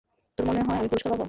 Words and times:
তোর 0.37 0.43
মনে 0.47 0.61
হয় 0.61 0.77
আমি 0.77 0.87
পুরস্কার 0.89 1.09
পাব? 1.11 1.19